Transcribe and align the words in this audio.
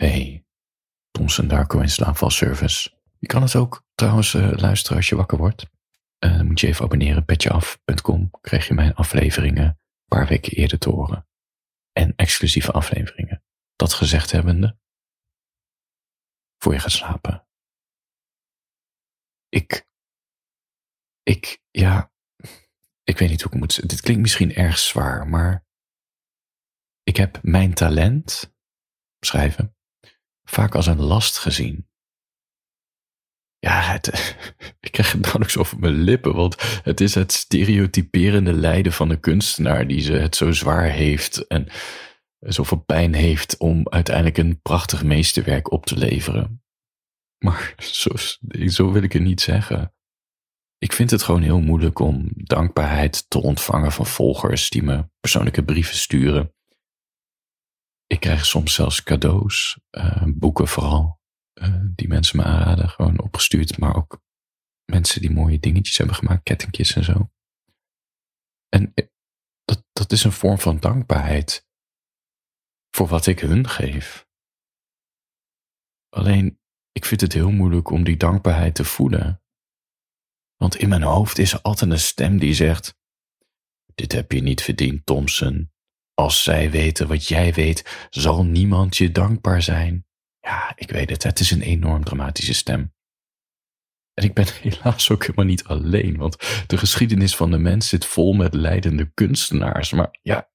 Hey, 0.00 0.44
Thomson 1.10 1.48
Darko 1.48 1.80
in 1.80 1.88
slaapvalservice. 1.88 2.90
Je 3.18 3.26
kan 3.26 3.42
het 3.42 3.56
ook 3.56 3.84
trouwens 3.94 4.34
uh, 4.34 4.52
luisteren 4.52 4.96
als 4.96 5.08
je 5.08 5.16
wakker 5.16 5.38
wordt. 5.38 5.62
Uh, 6.24 6.36
dan 6.36 6.46
moet 6.46 6.60
je 6.60 6.66
even 6.66 6.84
abonneren, 6.84 7.24
petjeaf.com. 7.24 8.30
Krijg 8.40 8.68
je 8.68 8.74
mijn 8.74 8.94
afleveringen 8.94 9.64
een 9.64 9.78
paar 10.08 10.26
weken 10.26 10.52
eerder 10.52 10.78
te 10.78 10.90
horen. 10.90 11.26
En 11.92 12.12
exclusieve 12.16 12.72
afleveringen. 12.72 13.44
Dat 13.76 13.92
gezegd 13.92 14.30
hebbende, 14.30 14.78
voor 16.58 16.72
je 16.72 16.78
gaat 16.78 16.90
slapen. 16.90 17.46
Ik, 19.48 19.86
ik, 21.22 21.62
ja, 21.70 22.12
ik 23.02 23.18
weet 23.18 23.28
niet 23.28 23.42
hoe 23.42 23.52
ik 23.52 23.58
moet. 23.58 23.88
Dit 23.88 24.00
klinkt 24.00 24.22
misschien 24.22 24.54
erg 24.54 24.78
zwaar, 24.78 25.28
maar 25.28 25.66
ik 27.02 27.16
heb 27.16 27.38
mijn 27.42 27.74
talent, 27.74 28.54
schrijven, 29.20 29.74
vaak 30.50 30.74
als 30.74 30.86
een 30.86 31.00
last 31.00 31.38
gezien. 31.38 31.88
Ja, 33.58 33.80
het, 33.80 34.36
ik 34.80 34.92
krijg 34.92 35.12
het 35.12 35.20
nauwelijks 35.20 35.56
over 35.56 35.78
mijn 35.78 36.00
lippen, 36.00 36.34
want 36.34 36.80
het 36.82 37.00
is 37.00 37.14
het 37.14 37.32
stereotyperende 37.32 38.52
lijden 38.52 38.92
van 38.92 39.08
de 39.08 39.20
kunstenaar 39.20 39.86
die 39.86 40.00
ze 40.00 40.12
het 40.12 40.36
zo 40.36 40.52
zwaar 40.52 40.90
heeft 40.90 41.46
en 41.46 41.66
zoveel 42.38 42.78
pijn 42.78 43.14
heeft 43.14 43.56
om 43.56 43.88
uiteindelijk 43.88 44.38
een 44.38 44.60
prachtig 44.62 45.02
meesterwerk 45.02 45.70
op 45.70 45.86
te 45.86 45.96
leveren. 45.96 46.62
Maar 47.44 47.74
zo, 48.02 48.10
zo 48.66 48.92
wil 48.92 49.02
ik 49.02 49.12
het 49.12 49.22
niet 49.22 49.40
zeggen. 49.40 49.94
Ik 50.78 50.92
vind 50.92 51.10
het 51.10 51.22
gewoon 51.22 51.42
heel 51.42 51.60
moeilijk 51.60 51.98
om 51.98 52.28
dankbaarheid 52.34 53.30
te 53.30 53.42
ontvangen 53.42 53.92
van 53.92 54.06
volgers 54.06 54.70
die 54.70 54.82
me 54.82 55.08
persoonlijke 55.20 55.64
brieven 55.64 55.96
sturen. 55.96 56.54
Krijg 58.20 58.46
soms 58.46 58.74
zelfs 58.74 59.02
cadeaus, 59.02 59.80
uh, 59.90 60.24
boeken 60.26 60.68
vooral, 60.68 61.20
uh, 61.54 61.84
die 61.94 62.08
mensen 62.08 62.36
me 62.36 62.44
aanraden, 62.44 62.88
gewoon 62.88 63.20
opgestuurd, 63.20 63.78
maar 63.78 63.96
ook 63.96 64.22
mensen 64.84 65.20
die 65.20 65.30
mooie 65.30 65.58
dingetjes 65.58 65.96
hebben 65.96 66.16
gemaakt, 66.16 66.42
kettingjes 66.42 66.94
en 66.94 67.04
zo. 67.04 67.30
En 68.68 68.92
dat, 69.64 69.86
dat 69.92 70.12
is 70.12 70.24
een 70.24 70.32
vorm 70.32 70.58
van 70.58 70.80
dankbaarheid 70.80 71.68
voor 72.96 73.06
wat 73.06 73.26
ik 73.26 73.40
hun 73.40 73.68
geef. 73.68 74.28
Alleen, 76.08 76.60
ik 76.92 77.04
vind 77.04 77.20
het 77.20 77.32
heel 77.32 77.50
moeilijk 77.50 77.90
om 77.90 78.04
die 78.04 78.16
dankbaarheid 78.16 78.74
te 78.74 78.84
voelen. 78.84 79.42
Want 80.56 80.76
in 80.76 80.88
mijn 80.88 81.02
hoofd 81.02 81.38
is 81.38 81.52
er 81.52 81.60
altijd 81.60 81.90
een 81.90 81.98
stem 81.98 82.38
die 82.38 82.54
zegt: 82.54 82.98
Dit 83.94 84.12
heb 84.12 84.32
je 84.32 84.40
niet 84.40 84.62
verdiend, 84.62 85.06
Thompson. 85.06 85.72
Als 86.20 86.42
zij 86.42 86.70
weten 86.70 87.08
wat 87.08 87.28
jij 87.28 87.52
weet, 87.52 88.06
zal 88.10 88.44
niemand 88.44 88.96
je 88.96 89.12
dankbaar 89.12 89.62
zijn. 89.62 90.06
Ja, 90.40 90.72
ik 90.76 90.90
weet 90.90 91.10
het, 91.10 91.22
het 91.22 91.40
is 91.40 91.50
een 91.50 91.62
enorm 91.62 92.04
dramatische 92.04 92.54
stem. 92.54 92.94
En 94.14 94.24
ik 94.24 94.34
ben 94.34 94.46
helaas 94.62 95.10
ook 95.10 95.22
helemaal 95.22 95.44
niet 95.44 95.64
alleen, 95.64 96.16
want 96.16 96.36
de 96.66 96.76
geschiedenis 96.78 97.36
van 97.36 97.50
de 97.50 97.58
mens 97.58 97.88
zit 97.88 98.04
vol 98.04 98.32
met 98.32 98.54
leidende 98.54 99.10
kunstenaars. 99.14 99.92
Maar 99.92 100.18
ja, 100.22 100.50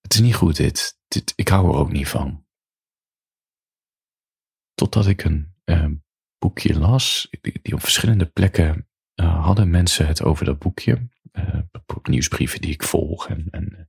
het 0.00 0.14
is 0.14 0.20
niet 0.20 0.34
goed 0.34 0.56
dit. 0.56 0.98
dit 1.08 1.32
ik 1.36 1.48
hou 1.48 1.68
er 1.68 1.78
ook 1.78 1.92
niet 1.92 2.08
van. 2.08 2.46
Totdat 4.74 5.06
ik 5.06 5.24
een 5.24 5.54
uh, 5.64 5.90
boekje 6.38 6.78
las, 6.78 7.28
die, 7.62 7.74
op 7.74 7.80
verschillende 7.80 8.26
plekken 8.26 8.88
uh, 9.20 9.44
hadden 9.44 9.70
mensen 9.70 10.06
het 10.06 10.22
over 10.22 10.44
dat 10.44 10.58
boekje. 10.58 11.14
Nieuwsbrieven 12.08 12.60
die 12.60 12.72
ik 12.72 12.82
volg 12.82 13.28
en, 13.28 13.50
en 13.50 13.88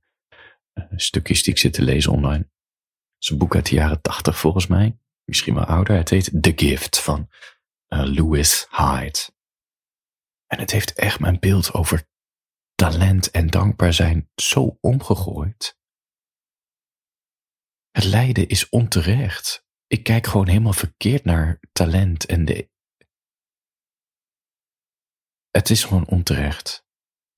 stukjes 0.96 1.42
die 1.42 1.52
ik 1.52 1.58
zit 1.58 1.72
te 1.72 1.82
lezen 1.82 2.12
online. 2.12 2.38
Het 2.38 3.26
is 3.26 3.28
een 3.28 3.38
boek 3.38 3.54
uit 3.54 3.66
de 3.66 3.74
jaren 3.74 4.00
tachtig 4.00 4.38
volgens 4.38 4.66
mij, 4.66 4.98
misschien 5.24 5.54
wel 5.54 5.64
ouder. 5.64 5.96
Het 5.96 6.10
heet 6.10 6.42
The 6.42 6.52
Gift 6.56 7.00
van 7.00 7.28
Louis 7.88 8.66
Hyde. 8.70 9.18
En 10.46 10.58
het 10.58 10.70
heeft 10.70 10.92
echt 10.92 11.20
mijn 11.20 11.38
beeld 11.38 11.72
over 11.72 12.08
talent 12.74 13.30
en 13.30 13.46
dankbaar 13.46 13.92
zijn 13.92 14.30
zo 14.34 14.78
omgegooid. 14.80 15.78
Het 17.90 18.04
lijden 18.04 18.48
is 18.48 18.68
onterecht. 18.68 19.66
Ik 19.86 20.02
kijk 20.02 20.26
gewoon 20.26 20.48
helemaal 20.48 20.72
verkeerd 20.72 21.24
naar 21.24 21.60
talent 21.72 22.26
en 22.26 22.44
de. 22.44 22.70
Het 25.50 25.70
is 25.70 25.84
gewoon 25.84 26.06
onterecht, 26.06 26.86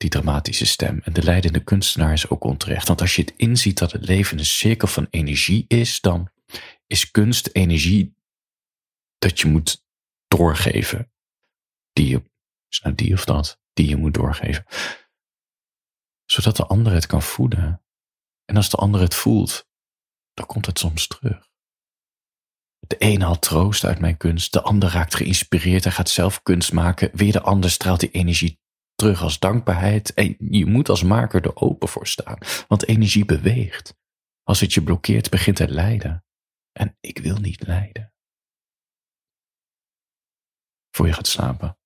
die 0.01 0.11
dramatische 0.11 0.67
stem. 0.67 1.01
En 1.05 1.13
de 1.13 1.23
leidende 1.23 1.65
kunstenaar 1.65 2.13
is 2.13 2.29
ook 2.29 2.45
onterecht. 2.45 2.89
Want 2.89 3.01
als 3.01 3.17
je 3.17 3.23
het 3.23 3.35
inziet 3.37 3.79
dat 3.79 3.93
het 3.93 4.07
leven 4.07 4.39
een 4.39 4.45
cirkel 4.45 4.89
van 4.89 5.07
energie 5.11 5.65
is, 5.69 6.01
dan 6.01 6.31
is 6.87 7.11
kunst 7.11 7.49
energie 7.53 8.15
dat 9.19 9.41
je 9.41 9.49
moet 9.49 9.85
doorgeven. 10.29 11.13
Die 11.93 12.09
je, 12.09 12.23
is 12.69 12.81
nou 12.81 12.95
die 12.95 13.13
of 13.13 13.25
dat, 13.25 13.61
die 13.73 13.89
je 13.89 13.97
moet 13.97 14.15
doorgeven. 14.15 14.67
Zodat 16.25 16.57
de 16.57 16.67
ander 16.67 16.93
het 16.93 17.07
kan 17.07 17.23
voelen. 17.23 17.83
En 18.45 18.57
als 18.57 18.71
de 18.71 18.77
ander 18.77 19.01
het 19.01 19.15
voelt, 19.15 19.69
dan 20.35 20.47
komt 20.47 20.67
het 20.67 20.79
soms 20.79 21.07
terug. 21.07 21.49
De 22.79 22.97
een 22.99 23.23
haalt 23.23 23.43
troost 23.43 23.85
uit 23.85 23.99
mijn 23.99 24.17
kunst, 24.17 24.53
de 24.53 24.63
ander 24.63 24.91
raakt 24.91 25.15
geïnspireerd 25.15 25.85
en 25.85 25.93
gaat 25.93 26.11
zelf 26.11 26.43
kunst 26.43 26.73
maken. 26.73 27.11
Weer 27.13 27.33
de 27.33 27.41
ander 27.41 27.71
straalt 27.71 28.01
die 28.01 28.11
energie 28.11 28.60
terug 29.01 29.23
als 29.23 29.39
dankbaarheid. 29.39 30.15
En 30.15 30.37
je 30.39 30.67
moet 30.67 30.89
als 30.89 31.03
maker 31.03 31.45
er 31.45 31.57
open 31.57 31.89
voor 31.89 32.07
staan, 32.07 32.39
want 32.69 32.87
energie 32.87 33.25
beweegt. 33.25 33.99
Als 34.43 34.61
het 34.61 34.75
je 34.75 34.83
blokkeert, 34.83 35.31
begint 35.31 35.59
het 35.59 35.71
lijden. 35.71 36.25
En 36.73 36.97
ik 37.01 37.19
wil 37.19 37.37
niet 37.37 37.67
lijden. 37.67 38.13
Voor 40.91 41.07
je 41.07 41.13
gaat 41.13 41.27
slapen. 41.27 41.79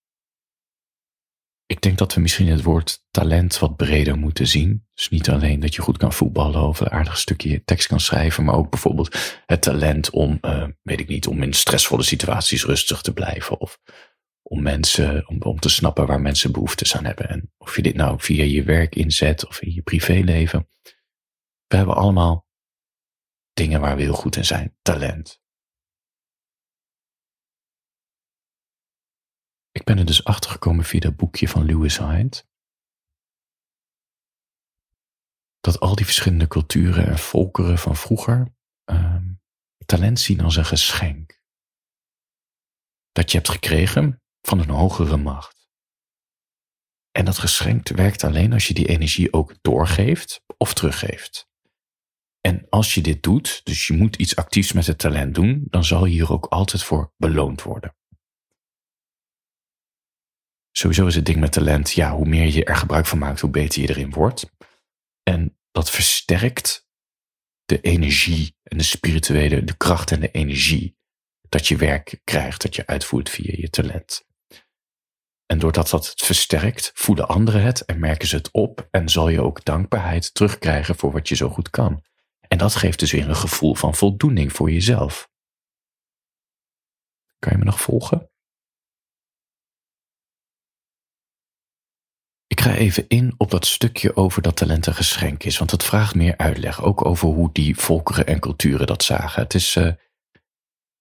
Ik 1.67 1.81
denk 1.81 1.99
dat 1.99 2.15
we 2.15 2.21
misschien 2.21 2.49
het 2.49 2.63
woord 2.63 3.07
talent 3.11 3.59
wat 3.59 3.77
breder 3.77 4.19
moeten 4.19 4.47
zien. 4.47 4.87
Dus 4.95 5.09
niet 5.09 5.31
alleen 5.31 5.61
dat 5.61 5.75
je 5.75 5.83
goed 5.83 5.97
kan 5.97 6.13
voetballen 6.13 6.63
of 6.63 6.81
een 6.81 6.91
aardig 6.91 7.19
stukje 7.19 7.65
tekst 7.65 7.87
kan 7.87 8.01
schrijven, 8.01 8.45
maar 8.45 8.55
ook 8.55 8.71
bijvoorbeeld 8.71 9.43
het 9.47 9.63
talent 9.63 10.11
om, 10.11 10.39
uh, 10.43 10.67
weet 10.83 11.01
ik 11.01 11.09
niet, 11.09 11.27
om 11.27 11.43
in 11.43 11.53
stressvolle 11.53 12.03
situaties 12.03 12.65
rustig 12.65 13.01
te 13.01 13.13
blijven. 13.13 13.61
Of 13.61 13.79
om 14.47 14.63
mensen, 14.63 15.29
om, 15.29 15.43
om 15.43 15.59
te 15.59 15.69
snappen 15.69 16.07
waar 16.07 16.21
mensen 16.21 16.53
behoeftes 16.53 16.97
aan 16.97 17.05
hebben. 17.05 17.29
En 17.29 17.53
of 17.57 17.77
je 17.77 17.83
dit 17.83 17.95
nou 17.95 18.21
via 18.21 18.45
je 18.45 18.63
werk 18.63 18.95
inzet 18.95 19.47
of 19.47 19.61
in 19.61 19.73
je 19.73 19.83
privéleven. 19.83 20.69
We 21.67 21.77
hebben 21.77 21.95
allemaal 21.95 22.47
dingen 23.53 23.81
waar 23.81 23.97
we 23.97 24.03
heel 24.03 24.15
goed 24.15 24.37
in 24.37 24.45
zijn. 24.45 24.77
Talent. 24.83 25.43
Ik 29.71 29.85
ben 29.85 29.99
er 29.99 30.07
dus 30.07 30.25
achter 30.25 30.51
gekomen 30.51 30.85
via 30.85 31.01
dat 31.01 31.17
boekje 31.17 31.49
van 31.49 31.65
Lewis 31.65 31.99
Hyde. 31.99 32.45
Dat 35.61 35.81
al 35.81 35.95
die 35.95 36.05
verschillende 36.05 36.47
culturen 36.47 37.07
en 37.07 37.19
volkeren 37.19 37.79
van 37.79 37.97
vroeger 37.97 38.55
uh, 38.91 39.23
talent 39.87 40.21
zien 40.21 40.41
als 40.41 40.57
een 40.57 40.65
geschenk. 40.65 41.43
Dat 43.13 43.31
je 43.31 43.37
hebt 43.37 43.51
gekregen 43.51 44.24
van 44.47 44.59
een 44.59 44.71
hogere 44.71 45.17
macht. 45.17 45.69
En 47.11 47.25
dat 47.25 47.39
geschenk 47.39 47.89
werkt 47.89 48.25
alleen 48.25 48.53
als 48.53 48.69
je 48.69 48.75
die 48.75 48.89
energie 48.89 49.33
ook 49.33 49.55
doorgeeft 49.61 50.43
of 50.57 50.75
teruggeeft. 50.75 51.49
En 52.41 52.67
als 52.69 52.95
je 52.95 53.01
dit 53.01 53.23
doet, 53.23 53.61
dus 53.65 53.87
je 53.87 53.93
moet 53.93 54.17
iets 54.17 54.37
actiefs 54.37 54.73
met 54.73 54.87
het 54.87 54.99
talent 54.99 55.35
doen, 55.35 55.67
dan 55.71 55.85
zal 55.85 56.05
je 56.05 56.13
hier 56.13 56.33
ook 56.33 56.47
altijd 56.47 56.83
voor 56.83 57.13
beloond 57.17 57.63
worden. 57.63 57.97
Sowieso 60.77 61.07
is 61.07 61.15
het 61.15 61.27
ding 61.27 61.41
met 61.41 61.53
talent, 61.53 61.93
ja, 61.93 62.15
hoe 62.17 62.29
meer 62.29 62.47
je 62.47 62.65
er 62.65 62.77
gebruik 62.77 63.07
van 63.07 63.19
maakt, 63.19 63.41
hoe 63.41 63.51
beter 63.51 63.83
je 63.83 63.89
erin 63.89 64.11
wordt. 64.11 64.51
En 65.23 65.59
dat 65.71 65.91
versterkt 65.91 66.89
de 67.65 67.81
energie 67.81 68.57
en 68.63 68.79
de 68.79 68.85
spirituele, 68.85 69.65
de 69.65 69.77
kracht 69.77 70.11
en 70.11 70.21
de 70.21 70.31
energie 70.31 70.97
dat 71.49 71.69
je 71.69 71.77
werk 71.77 72.21
krijgt, 72.25 72.63
dat 72.63 72.75
je 72.75 72.87
uitvoert 72.87 73.31
via 73.31 73.55
je 73.57 73.71
talent. 73.71 74.27
En 75.55 75.61
doordat 75.61 75.89
dat 75.89 76.07
het 76.07 76.23
versterkt, 76.23 76.91
voelen 76.95 77.29
anderen 77.29 77.63
het 77.63 77.85
en 77.85 77.99
merken 77.99 78.29
ze 78.29 78.37
het 78.37 78.51
op 78.51 78.89
en 78.91 79.09
zal 79.09 79.29
je 79.29 79.43
ook 79.43 79.65
dankbaarheid 79.65 80.35
terugkrijgen 80.35 80.97
voor 80.97 81.13
wat 81.13 81.29
je 81.29 81.35
zo 81.35 81.49
goed 81.49 81.71
kan. 81.71 82.05
En 82.49 82.59
dat 82.59 82.75
geeft 82.75 82.99
dus 82.99 83.13
weer 83.13 83.29
een 83.29 83.37
gevoel 83.37 83.75
van 83.75 83.95
voldoening 83.95 84.53
voor 84.53 84.71
jezelf. 84.71 85.29
Kan 87.39 87.53
je 87.53 87.59
me 87.59 87.65
nog 87.65 87.81
volgen? 87.81 88.31
Ik 92.47 92.61
ga 92.61 92.75
even 92.75 93.05
in 93.09 93.35
op 93.37 93.51
dat 93.51 93.67
stukje 93.67 94.17
over 94.17 94.43
dat 94.43 94.57
talent 94.57 94.87
een 94.87 94.95
geschenk 94.95 95.45
is, 95.45 95.59
want 95.59 95.71
het 95.71 95.85
vraagt 95.85 96.15
meer 96.15 96.37
uitleg, 96.37 96.83
ook 96.83 97.05
over 97.05 97.29
hoe 97.29 97.53
die 97.53 97.77
volkeren 97.77 98.27
en 98.27 98.41
culturen 98.41 98.87
dat 98.87 99.03
zagen. 99.03 99.43
Het 99.43 99.55
is, 99.55 99.77
uh, 99.77 99.93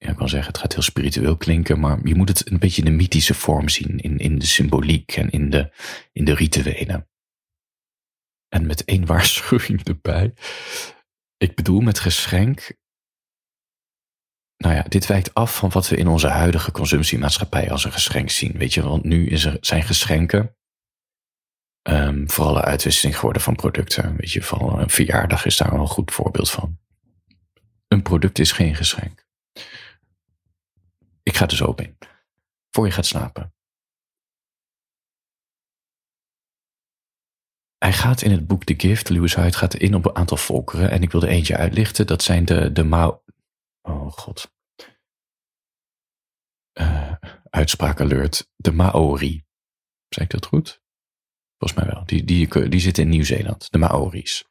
ja, 0.03 0.09
ik 0.09 0.15
kan 0.15 0.29
zeggen, 0.29 0.51
het 0.51 0.61
gaat 0.61 0.73
heel 0.73 0.81
spiritueel 0.81 1.37
klinken, 1.37 1.79
maar 1.79 1.99
je 2.03 2.15
moet 2.15 2.29
het 2.29 2.51
een 2.51 2.59
beetje 2.59 2.81
in 2.81 2.87
de 2.91 2.97
mythische 2.97 3.33
vorm 3.33 3.69
zien, 3.69 3.99
in, 3.99 4.17
in 4.17 4.39
de 4.39 4.45
symboliek 4.45 5.11
en 5.15 5.29
in 5.29 5.49
de, 5.49 5.71
in 6.11 6.25
de 6.25 6.35
rituelen. 6.35 7.07
En 8.49 8.65
met 8.65 8.83
één 8.83 9.05
waarschuwing 9.11 9.83
erbij. 9.83 10.33
ik 11.37 11.55
bedoel 11.55 11.81
met 11.81 11.99
geschenk. 11.99 12.81
Nou 14.57 14.75
ja, 14.75 14.81
dit 14.81 15.05
wijkt 15.05 15.33
af 15.33 15.55
van 15.55 15.69
wat 15.69 15.89
we 15.89 15.97
in 15.97 16.07
onze 16.07 16.27
huidige 16.27 16.71
consumptiemaatschappij 16.71 17.71
als 17.71 17.85
een 17.85 17.91
geschenk 17.91 18.29
zien. 18.29 18.57
Weet 18.57 18.73
je, 18.73 18.81
want 18.81 19.03
nu 19.03 19.27
is 19.27 19.45
er, 19.45 19.57
zijn 19.59 19.83
geschenken 19.83 20.55
um, 21.89 22.29
vooral 22.29 22.55
een 22.55 22.63
uitwisseling 22.63 23.15
geworden 23.15 23.41
van 23.41 23.55
producten. 23.55 24.15
Weet 24.15 24.31
je, 24.31 24.43
van 24.43 24.79
een 24.79 24.89
verjaardag 24.89 25.45
is 25.45 25.57
daar 25.57 25.71
wel 25.71 25.79
een 25.79 25.87
goed 25.87 26.11
voorbeeld 26.11 26.49
van. 26.49 26.79
Een 27.87 28.01
product 28.01 28.39
is 28.39 28.51
geen 28.51 28.75
geschenk. 28.75 29.22
Ik 31.23 31.35
ga 31.35 31.47
er 31.47 31.55
zo 31.55 31.65
op 31.65 31.81
in. 31.81 31.97
Voor 32.69 32.85
je 32.85 32.91
gaat 32.91 33.05
slapen. 33.05 33.53
Hij 37.77 37.93
gaat 37.93 38.21
in 38.21 38.31
het 38.31 38.47
boek 38.47 38.63
The 38.63 38.73
Gift, 38.77 39.09
Lewis 39.09 39.35
Hyde 39.35 39.57
gaat 39.57 39.73
in 39.73 39.95
op 39.95 40.05
een 40.05 40.15
aantal 40.15 40.37
volkeren. 40.37 40.91
En 40.91 41.01
ik 41.01 41.11
wil 41.11 41.21
er 41.21 41.27
eentje 41.27 41.57
uitlichten. 41.57 42.07
Dat 42.07 42.23
zijn 42.23 42.45
de, 42.45 42.71
de 42.71 42.83
Mao... 42.83 43.23
Oh 43.81 44.11
god. 44.11 44.53
Uh, 46.79 47.15
uitspraak 47.49 48.01
alert. 48.01 48.51
De 48.55 48.71
Maori. 48.71 49.45
Zeg 50.09 50.23
ik 50.23 50.29
dat 50.29 50.45
goed? 50.45 50.81
Volgens 51.57 51.79
mij 51.79 51.93
wel. 51.93 52.05
Die, 52.05 52.23
die, 52.23 52.69
die 52.69 52.79
zitten 52.79 53.03
in 53.03 53.09
Nieuw-Zeeland. 53.09 53.71
De 53.71 53.77
Maori's. 53.77 54.45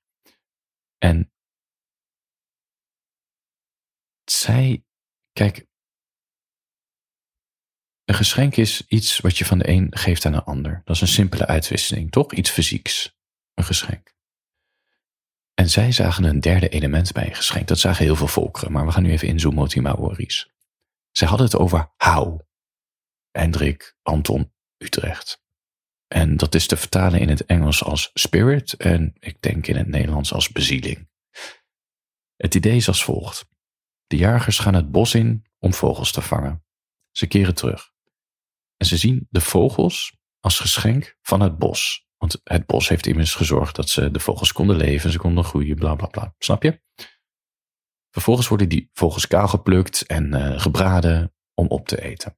En 0.99 1.33
zij... 4.25 4.85
Kijk, 5.33 5.67
een 8.05 8.15
geschenk 8.15 8.57
is 8.57 8.87
iets 8.87 9.19
wat 9.19 9.39
je 9.39 9.45
van 9.45 9.59
de 9.59 9.69
een 9.69 9.87
geeft 9.91 10.27
aan 10.27 10.33
de 10.33 10.43
ander. 10.43 10.83
Dat 10.85 10.95
is 10.95 11.03
een 11.03 11.09
simpele 11.09 11.47
uitwisseling, 11.47 12.11
toch? 12.11 12.33
Iets 12.33 12.51
fysieks. 12.51 13.17
Een 13.55 13.65
geschenk. 13.65 14.15
En 15.55 15.71
zij 15.71 15.93
zagen 15.93 16.25
een 16.25 16.41
derde 16.41 16.69
element 16.69 17.13
bij 17.13 17.27
een 17.27 17.35
geschenk. 17.35 17.69
Dat 17.69 17.79
zagen 17.79 18.05
heel 18.05 18.17
veel 18.17 18.29
volkeren, 18.29 18.73
maar 18.73 18.87
we 18.87 18.93
gaan 18.93 19.03
nu 19.03 19.11
even 19.11 19.29
inzoomen 19.29 19.63
op 19.63 19.71
die 19.71 19.83
Maori's. 19.83 20.51
Zij 21.11 21.29
hadden 21.29 21.47
het 21.47 21.57
over 21.57 21.93
hou. 21.97 22.41
Hendrik, 23.31 23.97
Anton, 24.03 24.53
Utrecht. 24.79 25.43
En 26.09 26.37
dat 26.37 26.55
is 26.55 26.67
te 26.67 26.77
vertalen 26.77 27.21
in 27.21 27.29
het 27.29 27.45
Engels 27.45 27.85
als 27.85 28.11
spirit 28.15 28.73
en 28.73 29.15
ik 29.19 29.43
denk 29.43 29.67
in 29.67 29.77
het 29.77 29.87
Nederlands 29.87 30.33
als 30.33 30.49
bezieling. 30.49 31.09
Het 32.37 32.55
idee 32.55 32.77
is 32.77 32.89
als 32.89 33.05
volgt. 33.05 33.47
De 34.07 34.17
jagers 34.17 34.59
gaan 34.59 34.75
het 34.75 34.91
bos 34.91 35.15
in 35.15 35.45
om 35.59 35.75
vogels 35.75 36.13
te 36.13 36.21
vangen. 36.21 36.65
Ze 37.11 37.27
keren 37.27 37.55
terug. 37.55 37.92
En 38.83 38.89
ze 38.89 38.97
zien 38.97 39.27
de 39.31 39.41
vogels 39.41 40.17
als 40.41 40.61
geschenk 40.61 41.17
van 41.21 41.41
het 41.41 41.59
bos. 41.59 42.07
Want 42.17 42.41
het 42.45 42.67
bos 42.67 42.89
heeft 42.89 43.07
immers 43.07 43.35
gezorgd 43.35 43.77
dat 43.77 43.89
ze 43.89 44.11
de 44.11 44.21
vogels 44.21 44.53
konden 44.53 44.77
leven, 44.77 45.11
ze 45.11 45.19
konden 45.19 45.45
groeien, 45.45 45.77
bla 45.77 45.95
bla 45.95 46.07
bla. 46.07 46.35
Snap 46.39 46.63
je? 46.63 46.83
Vervolgens 48.11 48.49
worden 48.49 48.69
die 48.69 48.91
vogels 48.93 49.27
kaal 49.27 49.49
geplukt 49.49 50.07
en 50.07 50.35
uh, 50.35 50.61
gebraden 50.61 51.35
om 51.55 51.67
op 51.67 51.89
te 51.89 52.03
eten. 52.03 52.37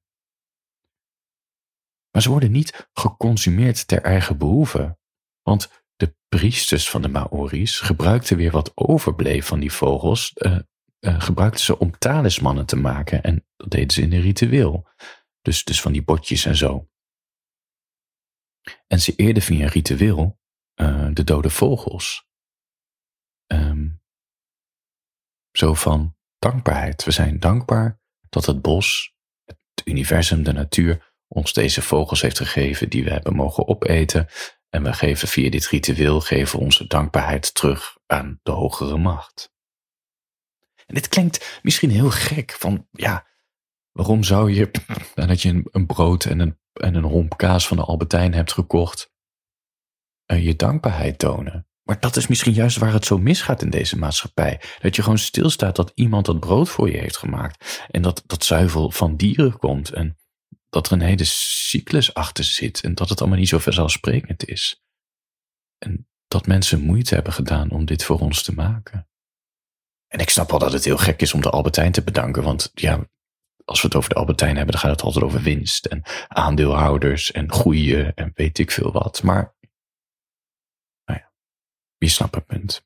Maar 2.11 2.21
ze 2.21 2.29
worden 2.29 2.51
niet 2.51 2.89
geconsumeerd 2.93 3.87
ter 3.87 4.01
eigen 4.01 4.37
behoeve. 4.37 4.97
Want 5.41 5.83
de 5.95 6.15
priesters 6.27 6.89
van 6.89 7.01
de 7.01 7.09
Maori's 7.09 7.79
gebruikten 7.79 8.37
weer 8.37 8.51
wat 8.51 8.71
overbleef 8.75 9.45
van 9.45 9.59
die 9.59 9.71
vogels, 9.71 10.31
uh, 10.35 10.57
uh, 10.99 11.21
gebruikten 11.21 11.63
ze 11.63 11.79
om 11.79 11.97
talismannen 11.97 12.65
te 12.65 12.75
maken. 12.75 13.23
En 13.23 13.45
dat 13.55 13.71
deden 13.71 13.91
ze 13.91 14.01
in 14.01 14.13
een 14.13 14.21
ritueel. 14.21 14.87
Dus, 15.45 15.63
dus 15.63 15.81
van 15.81 15.91
die 15.91 16.03
botjes 16.03 16.45
en 16.45 16.55
zo. 16.55 16.89
En 18.87 18.99
ze 18.99 19.15
eerden 19.15 19.43
via 19.43 19.63
een 19.63 19.69
ritueel 19.69 20.39
uh, 20.75 21.09
de 21.13 21.23
dode 21.23 21.49
vogels. 21.49 22.27
Um, 23.47 24.01
zo 25.51 25.73
van 25.73 26.17
dankbaarheid. 26.39 27.03
We 27.03 27.11
zijn 27.11 27.39
dankbaar 27.39 28.01
dat 28.29 28.45
het 28.45 28.61
bos, 28.61 29.15
het 29.43 29.57
universum, 29.83 30.43
de 30.43 30.53
natuur 30.53 31.13
ons 31.27 31.53
deze 31.53 31.81
vogels 31.81 32.21
heeft 32.21 32.37
gegeven 32.37 32.89
die 32.89 33.03
we 33.03 33.11
hebben 33.11 33.35
mogen 33.35 33.67
opeten. 33.67 34.27
En 34.69 34.83
we 34.83 34.93
geven 34.93 35.27
via 35.27 35.49
dit 35.49 35.67
ritueel 35.67 36.21
geven 36.21 36.59
onze 36.59 36.87
dankbaarheid 36.87 37.53
terug 37.53 37.97
aan 38.05 38.39
de 38.43 38.51
hogere 38.51 38.97
macht. 38.97 39.53
En 40.85 40.95
dit 40.95 41.07
klinkt 41.07 41.59
misschien 41.61 41.89
heel 41.89 42.11
gek, 42.11 42.51
van 42.51 42.87
ja, 42.91 43.27
Waarom 43.95 44.23
zou 44.23 44.51
je, 44.51 44.71
nadat 45.15 45.41
je 45.41 45.63
een, 45.71 45.85
brood 45.85 46.25
en 46.25 46.39
een, 46.39 46.57
en 46.73 46.95
een 46.95 47.03
homp 47.03 47.37
kaas 47.37 47.67
van 47.67 47.77
de 47.77 47.83
Albertijn 47.83 48.33
hebt 48.33 48.53
gekocht, 48.53 49.11
uh, 50.31 50.45
je 50.45 50.55
dankbaarheid 50.55 51.19
tonen? 51.19 51.67
Maar 51.83 51.99
dat 51.99 52.15
is 52.15 52.27
misschien 52.27 52.53
juist 52.53 52.77
waar 52.77 52.93
het 52.93 53.05
zo 53.05 53.17
misgaat 53.17 53.61
in 53.61 53.69
deze 53.69 53.97
maatschappij. 53.97 54.61
Dat 54.79 54.95
je 54.95 55.01
gewoon 55.01 55.17
stilstaat 55.17 55.75
dat 55.75 55.91
iemand 55.93 56.25
dat 56.25 56.39
brood 56.39 56.69
voor 56.69 56.91
je 56.91 56.97
heeft 56.97 57.17
gemaakt. 57.17 57.85
En 57.91 58.01
dat 58.01 58.23
dat 58.25 58.43
zuivel 58.43 58.91
van 58.91 59.15
dieren 59.15 59.57
komt. 59.57 59.89
En 59.89 60.17
dat 60.69 60.87
er 60.87 60.93
een 60.93 61.01
hele 61.01 61.23
cyclus 61.23 62.13
achter 62.13 62.43
zit. 62.43 62.81
En 62.81 62.95
dat 62.95 63.09
het 63.09 63.19
allemaal 63.19 63.39
niet 63.39 63.49
zo 63.49 63.57
vanzelfsprekend 63.57 64.45
is. 64.45 64.83
En 65.77 66.07
dat 66.27 66.47
mensen 66.47 66.81
moeite 66.81 67.15
hebben 67.15 67.33
gedaan 67.33 67.71
om 67.71 67.85
dit 67.85 68.03
voor 68.03 68.19
ons 68.19 68.43
te 68.43 68.53
maken. 68.53 69.07
En 70.07 70.19
ik 70.19 70.29
snap 70.29 70.49
wel 70.49 70.59
dat 70.59 70.73
het 70.73 70.85
heel 70.85 70.97
gek 70.97 71.21
is 71.21 71.33
om 71.33 71.41
de 71.41 71.49
Albertijn 71.49 71.91
te 71.91 72.03
bedanken. 72.03 72.43
Want 72.43 72.71
ja, 72.73 73.07
als 73.65 73.81
we 73.81 73.87
het 73.87 73.95
over 73.95 74.09
de 74.09 74.15
Albertijn 74.15 74.55
hebben, 74.55 74.71
dan 74.71 74.81
gaat 74.81 74.91
het 74.91 75.01
altijd 75.01 75.25
over 75.25 75.41
winst 75.41 75.85
en 75.85 76.03
aandeelhouders 76.27 77.31
en 77.31 77.51
groeien 77.51 78.13
en 78.15 78.31
weet 78.33 78.59
ik 78.59 78.71
veel 78.71 78.91
wat. 78.91 79.23
Maar, 79.23 79.55
nou 81.05 81.19
ja, 81.19 81.33
je 81.97 82.07
snapt 82.07 82.35
het 82.35 82.45
punt. 82.45 82.85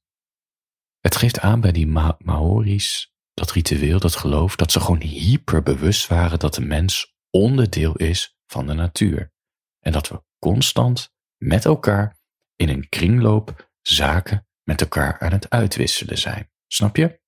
Het 0.99 1.15
geeft 1.15 1.39
aan 1.39 1.61
bij 1.61 1.71
die 1.71 1.87
Ma 1.87 2.15
Maori's, 2.19 3.13
dat 3.33 3.51
ritueel, 3.51 3.99
dat 3.99 4.15
geloof, 4.15 4.55
dat 4.55 4.71
ze 4.71 4.79
gewoon 4.79 5.01
hyperbewust 5.01 6.07
waren 6.07 6.39
dat 6.39 6.53
de 6.53 6.61
mens 6.61 7.15
onderdeel 7.29 7.95
is 7.95 8.37
van 8.45 8.67
de 8.67 8.73
natuur. 8.73 9.31
En 9.79 9.91
dat 9.91 10.07
we 10.09 10.23
constant 10.39 11.13
met 11.37 11.65
elkaar 11.65 12.17
in 12.55 12.69
een 12.69 12.89
kringloop 12.89 13.71
zaken 13.81 14.47
met 14.63 14.81
elkaar 14.81 15.19
aan 15.19 15.31
het 15.31 15.49
uitwisselen 15.49 16.17
zijn. 16.17 16.51
Snap 16.67 16.95
je? 16.95 17.21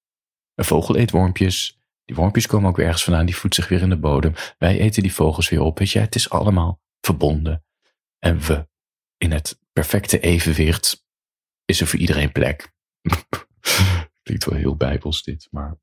Een 0.55 0.65
vogel 0.65 0.97
eet 0.97 1.11
wormpjes, 1.11 1.80
die 2.11 2.19
wormpjes 2.19 2.47
komen 2.47 2.69
ook 2.69 2.75
weer 2.75 2.85
ergens 2.85 3.03
vandaan, 3.03 3.25
die 3.25 3.35
voedt 3.35 3.55
zich 3.55 3.67
weer 3.67 3.81
in 3.81 3.89
de 3.89 3.99
bodem. 3.99 4.33
Wij 4.57 4.79
eten 4.79 5.01
die 5.01 5.13
vogels 5.13 5.49
weer 5.49 5.61
op. 5.61 5.79
Weet 5.79 5.91
je, 5.91 5.99
het 5.99 6.15
is 6.15 6.29
allemaal 6.29 6.81
verbonden. 6.99 7.65
En 8.19 8.39
we, 8.39 8.67
in 9.17 9.31
het 9.31 9.59
perfecte 9.73 10.19
evenwicht, 10.19 11.05
is 11.65 11.81
er 11.81 11.87
voor 11.87 11.99
iedereen 11.99 12.31
plek. 12.31 12.73
Klinkt 14.23 14.45
wel 14.45 14.59
heel 14.59 14.75
bijbels 14.75 15.23
dit, 15.23 15.47
maar. 15.51 15.79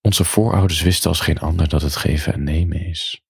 Onze 0.00 0.24
voorouders 0.24 0.82
wisten 0.82 1.08
als 1.08 1.20
geen 1.20 1.38
ander 1.38 1.68
dat 1.68 1.82
het 1.82 1.96
geven 1.96 2.32
en 2.32 2.44
nemen 2.44 2.80
is. 2.86 3.22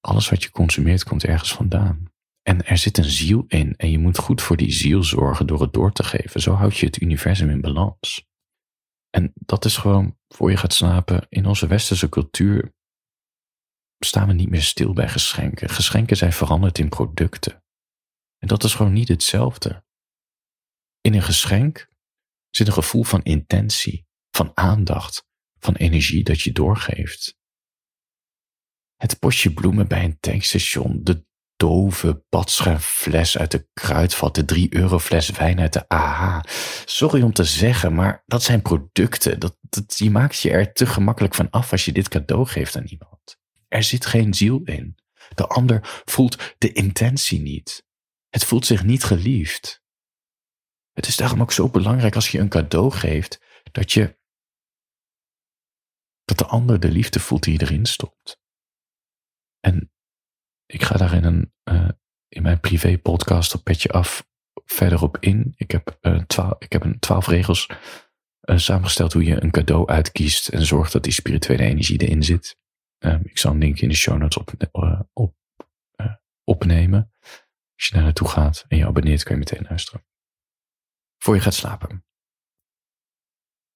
Alles 0.00 0.28
wat 0.28 0.42
je 0.42 0.50
consumeert 0.50 1.04
komt 1.04 1.24
ergens 1.24 1.52
vandaan. 1.52 2.12
En 2.42 2.66
er 2.66 2.78
zit 2.78 2.98
een 2.98 3.04
ziel 3.04 3.44
in 3.46 3.76
en 3.76 3.90
je 3.90 3.98
moet 3.98 4.18
goed 4.18 4.42
voor 4.42 4.56
die 4.56 4.72
ziel 4.72 5.02
zorgen 5.02 5.46
door 5.46 5.60
het 5.60 5.72
door 5.72 5.92
te 5.92 6.04
geven. 6.04 6.40
Zo 6.40 6.52
houd 6.52 6.76
je 6.76 6.86
het 6.86 7.00
universum 7.00 7.50
in 7.50 7.60
balans. 7.60 8.30
En 9.10 9.32
dat 9.34 9.64
is 9.64 9.76
gewoon, 9.76 10.16
voor 10.32 10.50
je 10.50 10.56
gaat 10.56 10.72
slapen, 10.74 11.26
in 11.28 11.46
onze 11.46 11.66
westerse 11.66 12.08
cultuur 12.08 12.72
staan 13.98 14.26
we 14.26 14.32
niet 14.32 14.50
meer 14.50 14.62
stil 14.62 14.92
bij 14.92 15.08
geschenken. 15.08 15.68
Geschenken 15.68 16.16
zijn 16.16 16.32
veranderd 16.32 16.78
in 16.78 16.88
producten. 16.88 17.64
En 18.38 18.48
dat 18.48 18.64
is 18.64 18.74
gewoon 18.74 18.92
niet 18.92 19.08
hetzelfde. 19.08 19.84
In 21.00 21.14
een 21.14 21.22
geschenk 21.22 21.88
zit 22.50 22.66
een 22.66 22.72
gevoel 22.72 23.02
van 23.02 23.22
intentie, 23.22 24.06
van 24.30 24.50
aandacht, 24.54 25.26
van 25.58 25.74
energie 25.74 26.24
dat 26.24 26.40
je 26.40 26.52
doorgeeft. 26.52 27.36
Het 28.96 29.18
bosje 29.18 29.52
bloemen 29.52 29.88
bij 29.88 30.04
een 30.04 30.20
tankstation, 30.20 31.02
de 31.02 31.24
dove 31.62 32.22
fles 32.78 33.38
uit 33.38 33.50
de 33.50 33.66
kruidvat, 33.72 34.34
de 34.34 34.44
3 34.44 34.74
euro 34.74 34.98
fles 34.98 35.30
wijn 35.30 35.60
uit 35.60 35.72
de 35.72 35.88
AH. 35.88 36.40
Sorry 36.84 37.22
om 37.22 37.32
te 37.32 37.44
zeggen, 37.44 37.94
maar 37.94 38.22
dat 38.26 38.42
zijn 38.42 38.62
producten. 38.62 39.40
Dat, 39.40 39.56
dat, 39.60 39.98
je 39.98 40.10
maakt 40.10 40.40
je 40.40 40.50
er 40.50 40.72
te 40.72 40.86
gemakkelijk 40.86 41.34
van 41.34 41.50
af 41.50 41.72
als 41.72 41.84
je 41.84 41.92
dit 41.92 42.08
cadeau 42.08 42.46
geeft 42.46 42.76
aan 42.76 42.86
iemand. 42.86 43.38
Er 43.68 43.82
zit 43.82 44.06
geen 44.06 44.34
ziel 44.34 44.60
in. 44.64 44.96
De 45.34 45.46
ander 45.46 46.02
voelt 46.04 46.54
de 46.58 46.72
intentie 46.72 47.40
niet. 47.40 47.84
Het 48.28 48.44
voelt 48.44 48.66
zich 48.66 48.84
niet 48.84 49.04
geliefd. 49.04 49.82
Het 50.92 51.06
is 51.06 51.16
daarom 51.16 51.40
ook 51.40 51.52
zo 51.52 51.68
belangrijk 51.68 52.14
als 52.14 52.28
je 52.28 52.38
een 52.38 52.48
cadeau 52.48 52.90
geeft, 52.90 53.40
dat 53.72 53.92
je 53.92 54.18
dat 56.24 56.38
de 56.38 56.46
ander 56.46 56.80
de 56.80 56.90
liefde 56.90 57.20
voelt 57.20 57.42
die 57.42 57.60
erin 57.60 57.86
stopt. 57.86 58.40
En 59.60 59.91
ik 60.72 60.82
ga 60.82 60.96
daar 60.96 61.12
in, 61.12 61.24
een, 61.24 61.52
uh, 61.64 61.88
in 62.28 62.42
mijn 62.42 62.60
privé 62.60 62.98
podcast 62.98 63.54
op 63.54 63.64
Petje 63.64 63.88
Af 63.88 64.28
verder 64.64 65.02
op 65.02 65.16
in. 65.20 65.52
Ik 65.56 65.70
heb, 65.70 65.98
uh, 66.00 66.18
twaalf, 66.18 66.54
ik 66.58 66.72
heb 66.72 66.84
een 66.84 66.98
twaalf 66.98 67.26
regels 67.26 67.66
uh, 68.42 68.56
samengesteld 68.56 69.12
hoe 69.12 69.24
je 69.24 69.42
een 69.42 69.50
cadeau 69.50 69.88
uitkiest 69.88 70.48
en 70.48 70.66
zorgt 70.66 70.92
dat 70.92 71.02
die 71.02 71.12
spirituele 71.12 71.62
energie 71.62 71.98
erin 71.98 72.22
zit. 72.22 72.58
Ehm, 72.98 73.20
ik 73.24 73.38
zal 73.38 73.52
een 73.52 73.58
link 73.58 73.78
in 73.78 73.88
de 73.88 73.94
show 73.94 74.18
notes 74.18 74.36
op, 74.36 74.52
op, 75.12 75.34
opnemen. 76.44 77.12
Als 77.74 77.86
je 77.86 77.94
daar 77.94 78.02
naartoe 78.02 78.28
gaat 78.28 78.64
en 78.68 78.76
je 78.76 78.86
abonneert, 78.86 79.22
kun 79.22 79.34
je 79.34 79.38
meteen 79.40 79.66
luisteren. 79.68 80.06
Voor 81.18 81.34
je 81.34 81.40
gaat 81.40 81.54
slapen. 81.54 82.04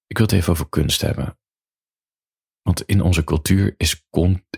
Ik 0.07 0.19
wil 0.19 0.27
het 0.27 0.35
even 0.35 0.53
over 0.53 0.69
kunst 0.69 1.01
hebben. 1.01 1.39
Want 2.63 2.83
in 2.83 3.01
onze 3.01 3.25
cultuur 3.25 3.75
is, 3.77 4.05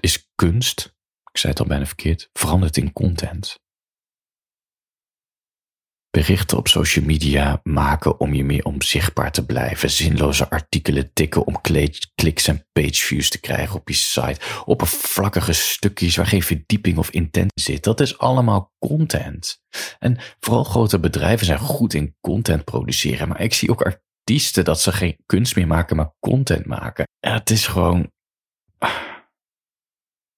is 0.00 0.30
kunst, 0.34 0.97
ik 1.30 1.38
zei 1.38 1.52
het 1.52 1.62
al 1.62 1.68
bijna 1.68 1.86
verkeerd, 1.86 2.28
veranderd 2.32 2.76
in 2.76 2.92
content 2.92 3.56
berichten 6.10 6.58
op 6.58 6.68
social 6.68 7.04
media 7.04 7.60
maken 7.62 8.20
om 8.20 8.34
je 8.34 8.44
meer 8.44 8.64
om 8.64 8.82
zichtbaar 8.82 9.32
te 9.32 9.46
blijven. 9.46 9.90
Zinloze 9.90 10.50
artikelen 10.50 11.12
tikken 11.12 11.46
om 11.46 11.60
kliks 12.14 12.48
en 12.48 12.66
pageviews 12.72 13.30
te 13.30 13.40
krijgen 13.40 13.74
op 13.74 13.88
je 13.88 13.94
site. 13.94 14.40
Oppervlakkige 14.64 15.52
stukjes 15.52 16.16
waar 16.16 16.26
geen 16.26 16.42
verdieping 16.42 16.98
of 16.98 17.10
intent 17.10 17.52
zit. 17.54 17.84
Dat 17.84 18.00
is 18.00 18.18
allemaal 18.18 18.72
content. 18.78 19.60
En 19.98 20.18
vooral 20.38 20.64
grote 20.64 21.00
bedrijven 21.00 21.46
zijn 21.46 21.58
goed 21.58 21.94
in 21.94 22.16
content 22.20 22.64
produceren. 22.64 23.28
Maar 23.28 23.40
ik 23.40 23.54
zie 23.54 23.70
ook 23.70 23.82
artiesten 23.82 24.64
dat 24.64 24.80
ze 24.80 24.92
geen 24.92 25.16
kunst 25.26 25.56
meer 25.56 25.66
maken, 25.66 25.96
maar 25.96 26.12
content 26.20 26.66
maken. 26.66 27.06
En 27.20 27.32
het 27.32 27.50
is 27.50 27.66
gewoon 27.66 28.10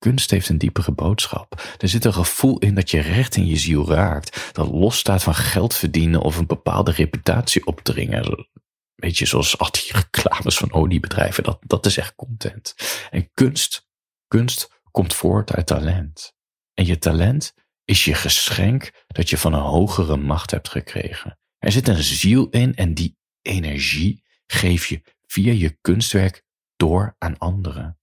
Kunst 0.00 0.30
heeft 0.30 0.48
een 0.48 0.58
diepere 0.58 0.92
boodschap. 0.92 1.62
Er 1.78 1.88
zit 1.88 2.04
een 2.04 2.12
gevoel 2.12 2.58
in 2.58 2.74
dat 2.74 2.90
je 2.90 3.00
recht 3.00 3.36
in 3.36 3.46
je 3.46 3.56
ziel 3.56 3.88
raakt, 3.88 4.50
dat 4.52 4.68
losstaat 4.68 5.22
van 5.22 5.34
geld 5.34 5.74
verdienen 5.74 6.20
of 6.20 6.36
een 6.36 6.46
bepaalde 6.46 6.90
reputatie 6.90 7.66
opdringen. 7.66 8.48
Weet 8.94 9.18
je, 9.18 9.26
zoals 9.26 9.58
al 9.58 9.70
die 9.70 9.92
reclames 10.00 10.56
van 10.56 10.72
oliebedrijven, 10.72 11.44
dat, 11.44 11.58
dat 11.66 11.86
is 11.86 11.96
echt 11.96 12.14
content. 12.14 12.74
En 13.10 13.30
kunst, 13.34 13.88
kunst 14.26 14.82
komt 14.90 15.14
voort 15.14 15.52
uit 15.52 15.66
talent. 15.66 16.34
En 16.74 16.86
je 16.86 16.98
talent 16.98 17.54
is 17.84 18.04
je 18.04 18.14
geschenk 18.14 19.04
dat 19.06 19.30
je 19.30 19.38
van 19.38 19.52
een 19.52 19.60
hogere 19.60 20.16
macht 20.16 20.50
hebt 20.50 20.68
gekregen. 20.68 21.38
Er 21.58 21.72
zit 21.72 21.88
een 21.88 22.02
ziel 22.02 22.48
in 22.48 22.74
en 22.74 22.94
die 22.94 23.16
energie 23.42 24.24
geef 24.46 24.86
je 24.86 25.02
via 25.26 25.52
je 25.52 25.78
kunstwerk 25.80 26.44
door 26.76 27.14
aan 27.18 27.38
anderen. 27.38 27.99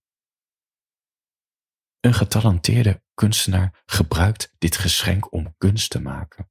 Een 2.08 2.14
getalenteerde 2.14 3.02
kunstenaar 3.14 3.82
gebruikt 3.86 4.54
dit 4.58 4.76
geschenk 4.76 5.32
om 5.32 5.54
kunst 5.58 5.90
te 5.90 6.00
maken. 6.00 6.50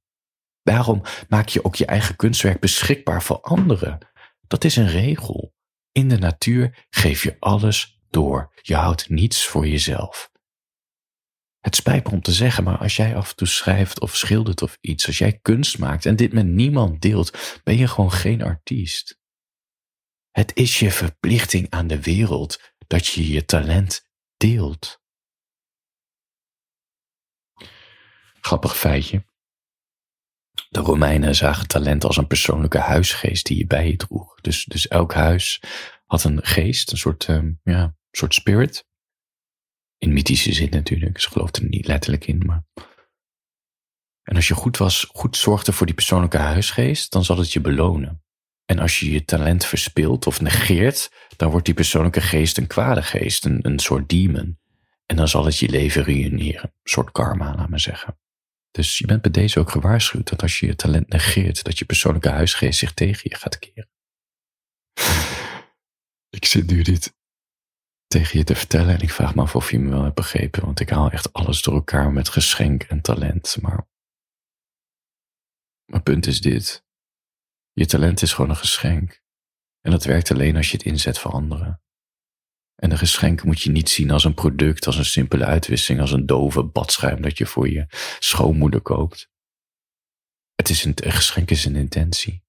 Daarom 0.62 1.02
maak 1.28 1.48
je 1.48 1.64
ook 1.64 1.76
je 1.76 1.86
eigen 1.86 2.16
kunstwerk 2.16 2.60
beschikbaar 2.60 3.22
voor 3.22 3.40
anderen. 3.40 3.98
Dat 4.46 4.64
is 4.64 4.76
een 4.76 4.88
regel. 4.88 5.54
In 5.92 6.08
de 6.08 6.18
natuur 6.18 6.86
geef 6.90 7.22
je 7.22 7.36
alles 7.38 8.00
door. 8.10 8.52
Je 8.62 8.74
houdt 8.74 9.08
niets 9.08 9.46
voor 9.46 9.66
jezelf. 9.66 10.30
Het 11.60 11.76
spijt 11.76 12.04
me 12.04 12.10
om 12.10 12.22
te 12.22 12.32
zeggen, 12.32 12.64
maar 12.64 12.78
als 12.78 12.96
jij 12.96 13.16
af 13.16 13.30
en 13.30 13.36
toe 13.36 13.48
schrijft 13.48 14.00
of 14.00 14.16
schildert 14.16 14.62
of 14.62 14.78
iets, 14.80 15.06
als 15.06 15.18
jij 15.18 15.38
kunst 15.38 15.78
maakt 15.78 16.06
en 16.06 16.16
dit 16.16 16.32
met 16.32 16.46
niemand 16.46 17.00
deelt, 17.00 17.60
ben 17.64 17.76
je 17.76 17.88
gewoon 17.88 18.12
geen 18.12 18.42
artiest. 18.42 19.18
Het 20.30 20.56
is 20.56 20.78
je 20.78 20.90
verplichting 20.90 21.70
aan 21.70 21.86
de 21.86 22.02
wereld 22.02 22.74
dat 22.86 23.06
je 23.06 23.32
je 23.32 23.44
talent 23.44 24.08
deelt. 24.36 25.06
Grappig 28.40 28.76
feitje. 28.76 29.24
De 30.68 30.80
Romeinen 30.80 31.34
zagen 31.34 31.68
talent 31.68 32.04
als 32.04 32.16
een 32.16 32.26
persoonlijke 32.26 32.78
huisgeest 32.78 33.46
die 33.46 33.58
je 33.58 33.66
bij 33.66 33.88
je 33.88 33.96
droeg. 33.96 34.34
Dus, 34.40 34.64
dus 34.64 34.88
elk 34.88 35.14
huis 35.14 35.62
had 36.06 36.24
een 36.24 36.44
geest, 36.44 36.92
een 36.92 36.98
soort, 36.98 37.28
um, 37.28 37.60
ja, 37.62 37.96
soort 38.10 38.34
spirit. 38.34 38.86
In 39.98 40.12
mythische 40.12 40.52
zin 40.52 40.70
natuurlijk, 40.70 41.20
ze 41.20 41.30
geloofden 41.30 41.62
er 41.62 41.68
niet 41.68 41.86
letterlijk 41.86 42.26
in, 42.26 42.42
maar. 42.46 42.64
En 44.22 44.36
als 44.36 44.48
je 44.48 44.54
goed 44.54 44.76
was, 44.76 45.06
goed 45.12 45.36
zorgde 45.36 45.72
voor 45.72 45.86
die 45.86 45.94
persoonlijke 45.94 46.36
huisgeest, 46.36 47.12
dan 47.12 47.24
zal 47.24 47.38
het 47.38 47.52
je 47.52 47.60
belonen. 47.60 48.22
En 48.64 48.78
als 48.78 49.00
je 49.00 49.10
je 49.10 49.24
talent 49.24 49.64
verspilt 49.64 50.26
of 50.26 50.40
negeert, 50.40 51.10
dan 51.36 51.50
wordt 51.50 51.66
die 51.66 51.74
persoonlijke 51.74 52.20
geest 52.20 52.58
een 52.58 52.66
kwade 52.66 53.02
geest, 53.02 53.44
een, 53.44 53.66
een 53.66 53.78
soort 53.78 54.08
demon. 54.08 54.58
En 55.06 55.16
dan 55.16 55.28
zal 55.28 55.44
het 55.44 55.58
je 55.58 55.68
leven 55.68 56.04
ruïneren, 56.04 56.62
een 56.62 56.90
soort 56.90 57.12
karma, 57.12 57.54
laat 57.54 57.68
maar 57.68 57.80
zeggen. 57.80 58.18
Dus 58.70 58.98
je 58.98 59.06
bent 59.06 59.22
bij 59.22 59.30
deze 59.30 59.60
ook 59.60 59.70
gewaarschuwd 59.70 60.28
dat 60.28 60.42
als 60.42 60.58
je 60.58 60.66
je 60.66 60.76
talent 60.76 61.08
negeert, 61.08 61.64
dat 61.64 61.78
je 61.78 61.84
persoonlijke 61.84 62.28
huisgeest 62.28 62.78
zich 62.78 62.94
tegen 62.94 63.30
je 63.30 63.36
gaat 63.36 63.58
keren. 63.58 63.90
ik 66.38 66.44
zit 66.44 66.66
nu 66.66 66.82
dit 66.82 67.16
tegen 68.06 68.38
je 68.38 68.44
te 68.44 68.54
vertellen 68.54 68.94
en 68.94 69.00
ik 69.00 69.10
vraag 69.10 69.34
me 69.34 69.42
af 69.42 69.54
of 69.54 69.70
je 69.70 69.78
me 69.78 69.90
wel 69.90 70.02
hebt 70.02 70.14
begrepen, 70.14 70.64
want 70.64 70.80
ik 70.80 70.88
haal 70.88 71.10
echt 71.10 71.32
alles 71.32 71.62
door 71.62 71.74
elkaar 71.74 72.12
met 72.12 72.28
geschenk 72.28 72.82
en 72.82 73.00
talent. 73.00 73.56
Maar 73.60 73.88
mijn 75.84 76.02
punt 76.02 76.26
is 76.26 76.40
dit. 76.40 76.86
Je 77.72 77.86
talent 77.86 78.22
is 78.22 78.32
gewoon 78.32 78.50
een 78.50 78.56
geschenk. 78.56 79.22
En 79.80 79.90
dat 79.90 80.04
werkt 80.04 80.30
alleen 80.30 80.56
als 80.56 80.70
je 80.70 80.76
het 80.76 80.86
inzet 80.86 81.18
voor 81.18 81.30
anderen. 81.30 81.82
En 82.78 82.90
een 82.90 82.98
geschenk 82.98 83.44
moet 83.44 83.60
je 83.60 83.70
niet 83.70 83.88
zien 83.88 84.10
als 84.10 84.24
een 84.24 84.34
product, 84.34 84.86
als 84.86 84.96
een 84.96 85.04
simpele 85.04 85.44
uitwisseling, 85.44 86.00
als 86.00 86.12
een 86.12 86.26
dove 86.26 86.64
badschuim 86.64 87.22
dat 87.22 87.38
je 87.38 87.46
voor 87.46 87.68
je 87.68 87.86
schoonmoeder 88.18 88.80
koopt. 88.80 89.30
Het 90.54 90.68
is 90.68 90.84
een, 90.84 90.94
geschenk 90.96 91.50
is 91.50 91.64
een 91.64 91.76
intentie. 91.76 92.44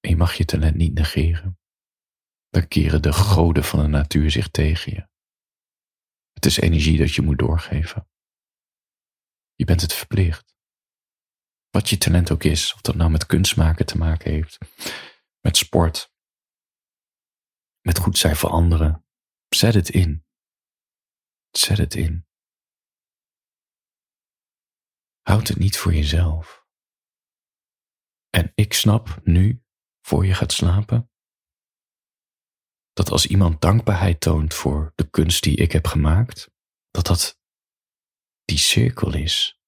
En 0.00 0.10
je 0.10 0.16
mag 0.16 0.34
je 0.34 0.44
talent 0.44 0.76
niet 0.76 0.94
negeren. 0.94 1.58
Dan 2.48 2.68
keren 2.68 3.02
de 3.02 3.12
goden 3.12 3.64
van 3.64 3.80
de 3.80 3.86
natuur 3.86 4.30
zich 4.30 4.48
tegen 4.48 4.92
je. 4.92 5.08
Het 6.32 6.46
is 6.46 6.56
energie 6.56 6.98
dat 6.98 7.14
je 7.14 7.22
moet 7.22 7.38
doorgeven. 7.38 8.08
Je 9.54 9.64
bent 9.64 9.80
het 9.80 9.92
verplicht. 9.92 10.54
Wat 11.70 11.88
je 11.88 11.98
talent 11.98 12.30
ook 12.30 12.44
is, 12.44 12.74
of 12.74 12.80
dat 12.80 12.94
nou 12.94 13.10
met 13.10 13.26
kunstmaken 13.26 13.86
te 13.86 13.98
maken 13.98 14.30
heeft, 14.30 14.58
met 15.40 15.56
sport, 15.56 16.14
met 17.86 17.98
goed 17.98 18.18
zijn 18.18 18.36
voor 18.36 18.50
anderen. 18.50 19.04
Zet 19.48 19.74
het 19.74 19.88
in. 19.88 20.24
Zet 21.50 21.78
het 21.78 21.94
in. 21.94 22.26
Houd 25.22 25.48
het 25.48 25.58
niet 25.58 25.76
voor 25.76 25.94
jezelf. 25.94 26.66
En 28.30 28.52
ik 28.54 28.72
snap 28.72 29.20
nu, 29.24 29.62
voor 30.00 30.26
je 30.26 30.34
gaat 30.34 30.52
slapen, 30.52 31.10
dat 32.92 33.10
als 33.10 33.26
iemand 33.26 33.60
dankbaarheid 33.60 34.20
toont 34.20 34.54
voor 34.54 34.92
de 34.94 35.10
kunst 35.10 35.42
die 35.42 35.56
ik 35.56 35.72
heb 35.72 35.86
gemaakt, 35.86 36.50
dat 36.90 37.06
dat 37.06 37.38
die 38.44 38.58
cirkel 38.58 39.14
is. 39.14 39.60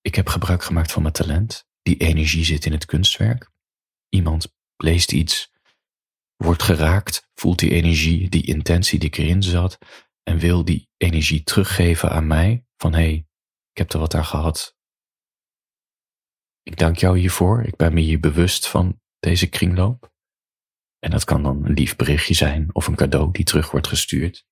Ik 0.00 0.14
heb 0.14 0.28
gebruik 0.28 0.62
gemaakt 0.62 0.92
van 0.92 1.02
mijn 1.02 1.14
talent. 1.14 1.68
Die 1.82 1.96
energie 1.96 2.44
zit 2.44 2.64
in 2.64 2.72
het 2.72 2.84
kunstwerk. 2.84 3.50
Iemand 4.08 4.54
leest 4.76 5.12
iets 5.12 5.49
wordt 6.44 6.62
geraakt, 6.62 7.30
voelt 7.34 7.58
die 7.58 7.70
energie, 7.70 8.28
die 8.28 8.46
intentie 8.46 8.98
die 8.98 9.10
erin 9.10 9.42
zat 9.42 9.78
en 10.22 10.38
wil 10.38 10.64
die 10.64 10.88
energie 10.96 11.42
teruggeven 11.42 12.10
aan 12.10 12.26
mij 12.26 12.64
van 12.76 12.92
hé, 12.92 12.98
hey, 12.98 13.26
ik 13.70 13.78
heb 13.78 13.92
er 13.92 13.98
wat 13.98 14.14
aan 14.14 14.24
gehad. 14.24 14.76
Ik 16.62 16.78
dank 16.78 16.96
jou 16.96 17.18
hiervoor, 17.18 17.62
ik 17.62 17.76
ben 17.76 17.94
me 17.94 18.00
hier 18.00 18.20
bewust 18.20 18.68
van 18.68 19.00
deze 19.18 19.48
kringloop. 19.48 20.12
En 20.98 21.10
dat 21.10 21.24
kan 21.24 21.42
dan 21.42 21.64
een 21.64 21.72
lief 21.72 21.96
berichtje 21.96 22.34
zijn 22.34 22.74
of 22.74 22.86
een 22.86 22.96
cadeau 22.96 23.32
die 23.32 23.44
terug 23.44 23.70
wordt 23.70 23.86
gestuurd. 23.86 24.46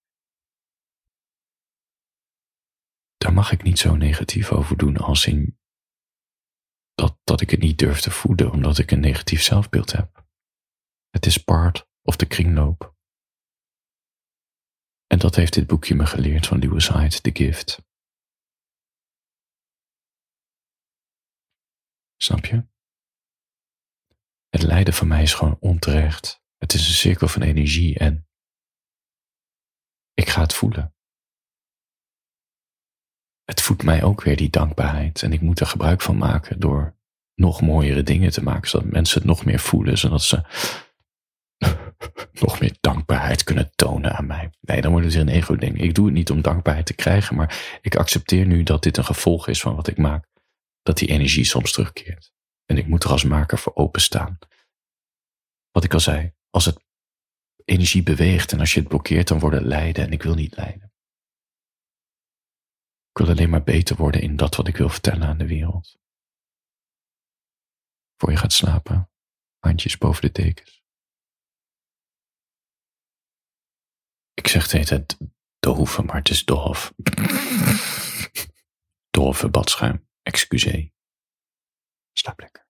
Daar 3.17 3.33
mag 3.33 3.53
ik 3.53 3.63
niet 3.63 3.79
zo 3.79 3.97
negatief 3.97 4.53
over 4.53 4.77
doen 4.77 4.97
als 4.97 5.27
in 5.27 5.59
dat, 6.95 7.19
dat 7.25 7.41
ik 7.41 7.51
het 7.51 7.61
niet 7.61 7.79
durf 7.79 8.01
te 8.01 8.11
voeden 8.11 8.51
omdat 8.51 8.79
ik 8.79 8.91
een 8.91 9.01
negatief 9.01 9.43
zelfbeeld 9.43 9.93
heb. 9.93 10.18
Het 11.19 11.27
is 11.27 11.39
part 11.39 11.89
of 12.03 12.17
de 12.17 12.27
kringloop. 12.27 12.97
En 15.07 15.19
dat 15.19 15.35
heeft 15.35 15.53
dit 15.53 15.67
boekje 15.67 15.95
me 15.95 16.07
geleerd 16.07 16.47
van 16.47 16.59
Lewis 16.59 16.89
Hyde, 16.89 17.21
The 17.21 17.31
Gift. 17.33 17.83
Snap 22.17 22.45
je? 22.45 22.67
Het 24.49 24.63
lijden 24.63 24.95
van 24.95 25.09
mij 25.09 25.23
is 25.23 25.35
gewoon 25.35 25.57
onterecht. 25.61 26.43
Het 26.57 26.73
is 26.73 26.89
een 26.89 26.95
cirkel 26.95 27.29
van 27.29 27.43
energie 27.43 27.99
en 27.99 28.29
ik 30.15 30.29
ga 30.29 30.41
het 30.41 30.55
voelen. 30.55 30.95
Het 33.45 33.61
voedt 33.61 33.83
mij 33.83 34.03
ook 34.03 34.23
weer 34.23 34.37
die 34.37 34.51
dankbaarheid 34.51 35.23
en 35.23 35.33
ik 35.33 35.41
moet 35.41 35.61
er 35.61 35.67
gebruik 35.67 36.01
van 36.01 36.17
maken 36.17 36.61
door 36.61 36.99
nog 37.35 37.61
mooiere 37.61 38.03
dingen 38.03 38.31
te 38.31 38.43
maken, 38.43 38.69
zodat 38.69 38.91
mensen 38.91 39.19
het 39.19 39.29
nog 39.29 39.45
meer 39.45 39.61
voelen, 39.61 39.99
zodat 39.99 40.23
ze 40.23 40.87
nog 42.33 42.61
meer 42.61 42.77
dankbaarheid 42.81 43.45
kunnen 43.45 43.71
tonen 43.75 44.17
aan 44.17 44.27
mij. 44.27 44.51
Nee, 44.61 44.81
dan 44.81 44.91
wordt 44.91 45.07
het 45.07 45.15
weer 45.15 45.25
een 45.25 45.41
ego-ding. 45.41 45.81
Ik 45.81 45.95
doe 45.95 46.05
het 46.05 46.15
niet 46.15 46.31
om 46.31 46.43
dankbaarheid 46.43 46.87
te 46.87 46.95
krijgen, 46.95 47.37
maar 47.37 47.79
ik 47.83 47.97
accepteer 47.97 48.47
nu 48.47 48.63
dat 48.63 48.83
dit 48.83 48.97
een 48.97 49.05
gevolg 49.05 49.49
is 49.49 49.61
van 49.61 49.75
wat 49.75 49.89
ik 49.89 49.97
maak. 49.97 50.27
Dat 50.83 50.99
die 50.99 51.09
energie 51.09 51.45
soms 51.45 51.73
terugkeert. 51.73 52.33
En 52.65 52.77
ik 52.77 52.87
moet 52.87 53.05
er 53.05 53.11
als 53.11 53.25
maker 53.25 53.59
voor 53.59 53.75
openstaan. 53.75 54.39
Wat 55.71 55.85
ik 55.85 55.95
al 55.95 56.01
zei, 56.01 56.33
als 56.51 56.65
het 56.65 56.85
energie 57.65 58.03
beweegt 58.03 58.53
en 58.53 58.61
als 58.61 58.75
je 58.75 58.81
het 58.81 58.89
blokkeert, 58.89 59.29
dan 59.29 59.39
wordt 59.39 59.57
het 59.57 59.65
lijden 59.65 60.05
en 60.05 60.13
ik 60.13 60.23
wil 60.23 60.35
niet 60.35 60.57
lijden. 60.57 60.93
Ik 63.11 63.25
wil 63.25 63.29
alleen 63.29 63.51
maar 63.51 63.63
beter 63.63 63.97
worden 63.97 64.21
in 64.21 64.37
dat 64.37 64.57
wat 64.57 64.69
ik 64.69 64.77
wil 64.77 64.89
vertellen 64.89 65.29
aan 65.29 65.39
de 65.39 65.47
wereld. 65.47 65.99
Voor 68.17 68.31
je 68.31 68.37
gaat 68.37 68.53
slapen, 68.53 69.11
Handjes 69.59 69.99
boven 69.99 70.23
de 70.23 70.43
dekens. 70.43 70.78
Ik 74.39 74.49
zeg 74.49 74.73
het 74.73 74.89
het 74.89 75.17
dove, 75.59 76.03
maar 76.03 76.17
het 76.17 76.29
is 76.29 76.45
doof. 76.45 76.93
Dove 79.11 79.49
badschuim, 79.49 80.09
excuseer. 80.23 80.91
Slaap 82.13 82.41
lekker. 82.41 82.68